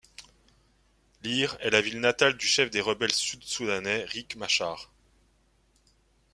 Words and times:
Leer 1.21 1.49
est 1.59 1.69
la 1.69 1.79
ville 1.79 1.99
natale 1.99 2.35
du 2.35 2.47
chef 2.47 2.71
des 2.71 2.81
rebelles 2.81 3.13
sud-soudanais 3.13 4.03
Riek 4.05 4.35
Machar. 4.35 4.89